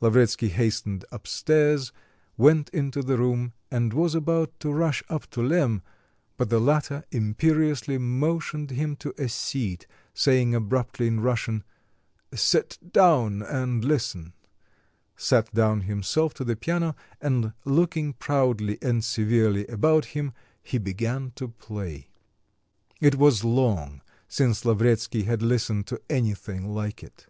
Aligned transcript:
Lavretsky 0.00 0.48
hastened 0.48 1.04
up 1.12 1.26
stairs, 1.26 1.92
went 2.38 2.70
into 2.70 3.02
the 3.02 3.18
room 3.18 3.52
and 3.70 3.92
was 3.92 4.14
about 4.14 4.58
to 4.60 4.72
rush 4.72 5.02
up 5.10 5.28
to 5.28 5.42
Lemm; 5.42 5.82
but 6.38 6.48
the 6.48 6.58
latter 6.58 7.04
imperiously 7.10 7.98
motioned 7.98 8.70
him 8.70 8.96
to 8.96 9.12
a 9.18 9.28
seat, 9.28 9.86
saying 10.14 10.54
abruptly 10.54 11.06
in 11.06 11.20
Russian, 11.20 11.64
"Sit 12.34 12.78
down 12.94 13.42
and 13.42 13.84
listen," 13.84 14.32
sat 15.18 15.52
down 15.52 15.82
himself 15.82 16.32
to 16.32 16.44
the 16.44 16.56
piano, 16.56 16.96
and 17.20 17.52
looking 17.66 18.14
proudly 18.14 18.78
and 18.80 19.04
severely 19.04 19.66
about 19.66 20.06
him, 20.16 20.32
he 20.62 20.78
began 20.78 21.30
to 21.34 21.48
play. 21.48 22.08
It 23.02 23.16
was 23.16 23.44
long 23.44 24.00
since 24.28 24.64
Lavretsky 24.64 25.24
had 25.24 25.42
listened 25.42 25.86
to 25.88 26.00
anything 26.08 26.72
like 26.72 27.02
it. 27.02 27.26